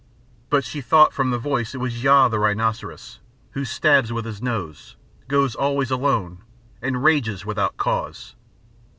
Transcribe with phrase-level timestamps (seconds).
[0.49, 3.19] But she thought from the voice it was Yaaa the rhinoceros,
[3.51, 4.95] who stabs with his nose,
[5.27, 6.39] goes always alone,
[6.81, 8.33] and rages without cause.